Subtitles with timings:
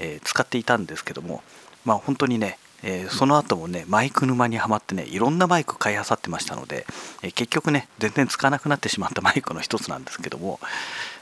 [0.00, 1.42] えー、使っていたんですけども
[1.84, 6.86] まあ本当にねえー、その後もねマイク沼にはまってねいろんなマイク買いあさってましたので、
[7.22, 10.60] えー、結局ね全然使わなくなってしまった マイクの一つなんですけども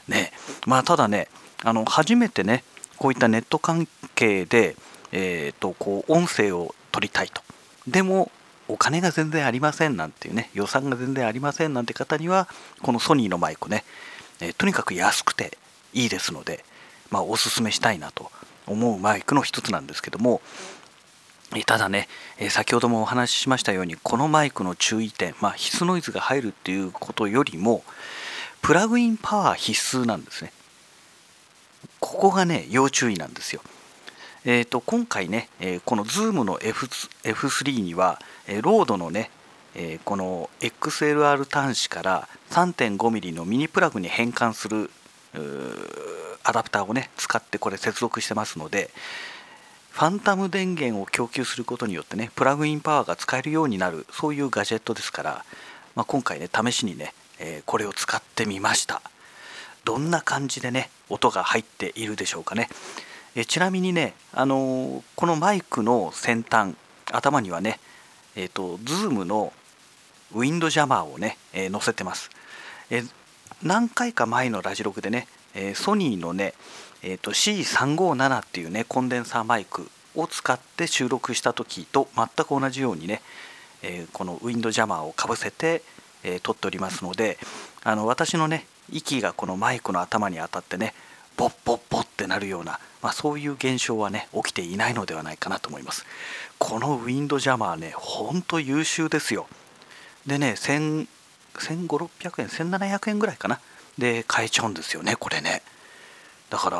[0.07, 0.31] ね
[0.65, 1.27] まあただね
[1.63, 2.63] あの初めてね
[2.97, 4.75] こういったネット関係で、
[5.11, 7.41] えーと、こう音声を取りたいと。
[7.87, 8.31] でも
[8.67, 12.47] お金が全然ありませんなんていうね予算が全然ありませんなんて方には
[12.81, 13.83] このソニーのマイクね、
[14.41, 15.57] えー、とにかく安くて
[15.93, 16.65] いいですので、
[17.11, 18.31] まあ、おすすめしたいなと
[18.65, 20.41] 思うマイクの一つなんですけども
[21.65, 22.07] ただね、
[22.49, 27.83] 先ほどもお話ししましたようにこのマイクの注意点、まあ、必須ノイズが入るっていうことよりも
[28.61, 30.51] プラグインパワー必須なんですね。
[31.99, 33.61] ここがね要注意なんですよ。
[34.43, 35.49] えーと、今回ね、
[35.85, 36.87] この Zoom の F
[37.23, 38.21] F3 には、
[38.61, 39.31] ロードのね、
[40.03, 44.91] この XLR 端子から 3.5mm のミニプラグに変換する
[46.43, 48.91] アダプターをね使ってこれ接続してますので
[49.95, 55.45] ファンタム電源を供給することによってねプラグインパワーが使えるようになるそういうガジェットですから、
[55.95, 59.01] まあ、今回ね試しにね、えー、これを使ってみました。
[59.85, 62.67] どんな感じでね音が入っているでしょうかね。
[63.37, 66.75] えちなみにね、あのー、このマイクの先端
[67.09, 67.79] 頭にはね
[68.35, 69.53] えっ、ー、と Zoom の
[70.33, 72.29] ウィンドジャマーをね、え、載せてます、
[72.89, 73.01] え
[73.63, 76.53] 何回か前のラジログでね、えソニーのね
[77.07, 83.21] えーと、C357 っていうねコンデンサーマイクを使って収録した時と全く同じようにね、
[83.83, 85.83] えー、このウィンドジャマーをかぶせて、
[86.23, 87.37] えー、撮っておりますので
[87.83, 90.95] あの私のね息がこのマイクの頭に当たってね
[91.37, 96.07] ボッボッボってなるような、まあ、そういう現象はね起きていないのではないかなと思います。
[96.57, 99.45] このウィンドジャマーねほんと優秀ですよ。
[100.25, 101.07] でね1
[101.53, 103.59] 5 0 600円1700円ぐらいかな。
[103.97, 105.61] で買えちゃうんですよねこれね。
[106.49, 106.77] だから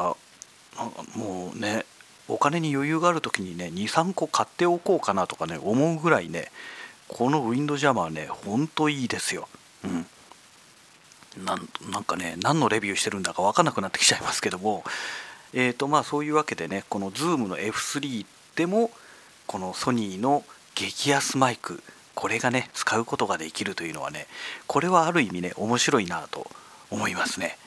[1.15, 1.85] もうね
[2.27, 6.51] お金に余裕がある時にね23個買っておこうかなとかね思うぐらいね
[7.07, 9.47] このウィンドジャマーねほんといいですよ。
[9.83, 10.05] うん。
[11.37, 11.55] な
[11.99, 14.83] んかね何のレビューしてるんだか分かんなくなってきちゃいますけども。
[15.53, 18.91] えーとまあそういうわけでねこの Zoom の F3 でも
[19.47, 20.43] このソニーの
[20.73, 21.81] 激安マイク
[22.13, 24.27] これがね使うことができるというのはね
[24.67, 26.47] これはある意味ね面白いなと
[26.95, 27.57] 思いますね。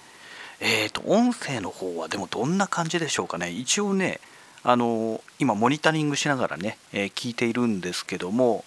[0.60, 4.18] えっ、ー、と音声の方はでもどんな感じでしょうかね一応ね
[4.64, 8.64] あの今モニタリングしながらね、えー、聞いているんですけども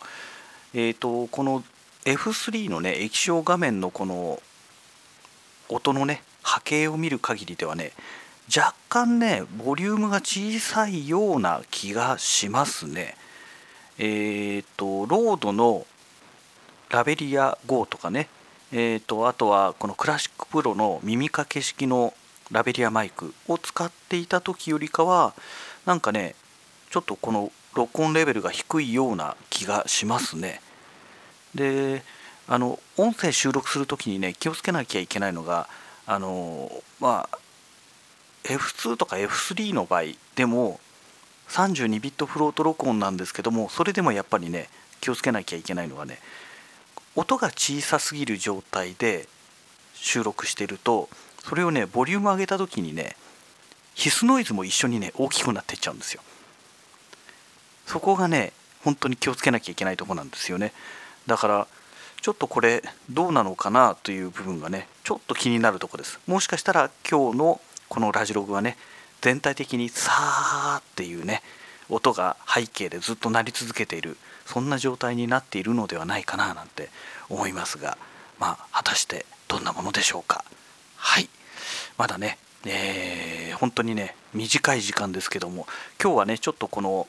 [0.74, 1.64] えっ、ー、とこの
[2.06, 4.42] F3 のね液晶画面のこの
[5.68, 7.92] 音のね波形を見る限りではね
[8.56, 13.16] 若干ねボリュームが小さいような気がしますね
[13.98, 15.86] えっ、とロードの
[16.90, 18.28] ラベリア GO とかね
[18.74, 22.14] えーと、あとはこの CLASSIC PRO の耳掛け式の
[22.52, 25.34] ラベリアマイクを使っていた時よりかは
[25.86, 26.36] なんかね
[26.90, 30.62] ちょっとこの録音レベルが低いような気がしますね。
[31.56, 32.04] で
[32.48, 35.68] あの音声収録する時にね気をつけなきゃいけないのが
[36.06, 37.38] あのまあ
[38.44, 40.04] F2 とか F3 の場合
[40.36, 40.80] でも
[41.50, 44.70] 32ビットフロート録音なんですけどもそれでもやっぱりね
[45.02, 46.20] 気をつけなきゃいけないのはね
[47.16, 49.28] 音が小さすぎる状態で
[49.94, 51.10] 収録してると
[51.44, 53.16] それをねボリューム上げた時にね
[53.94, 56.22] ヒスノイズも一緒にね大きくなっていっちゃうんですよ。
[57.86, 58.54] そこがね
[58.84, 60.72] 本当に気をつけなきゃいけないとこなんですよね。
[61.28, 61.68] だから
[62.22, 66.20] ちょっとこれどうなのかなという部分がねちょっと気になるとこです。
[66.28, 68.78] もしかしたら今日のこのラジログはね
[69.22, 71.42] 全体的にさーっていうね
[71.90, 74.18] 音が背景でずっと鳴り続けている
[74.52, 76.90] そんな状態になっているのではないかななんて
[77.30, 77.98] 思いますが
[78.38, 80.44] まあ果たしてどんなものでしょうか。
[80.98, 81.30] はい。
[81.98, 85.66] まだねえー、本当にね短い時間ですけども
[86.02, 87.08] 今日はねちょっとこの、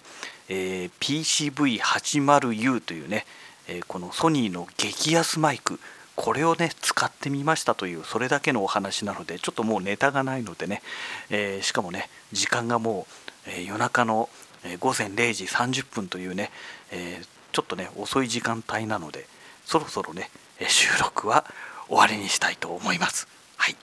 [0.48, 3.26] えー、PCV80U というね、
[3.68, 5.78] えー、このソニーの激安マイク
[6.16, 10.82] これをね使ってみましたというそれだけのお話なのでちょっともうネタがないのでね、
[11.30, 13.06] えー、しかもね時間がも
[13.46, 14.28] う、え夜中の、
[14.64, 16.50] え午前0時30分というね、
[16.90, 17.22] え
[17.52, 19.26] ちょっとね遅い時間帯なので
[19.64, 20.30] そろそろね
[20.68, 21.44] 収録は
[21.88, 23.28] 終わりにしたいと思います。
[23.56, 23.76] はい、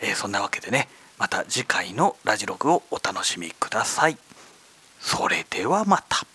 [0.00, 0.88] えー、そんなわけでね
[1.18, 4.16] また次回のラジログをお楽しみください。
[5.00, 6.26] それではまた。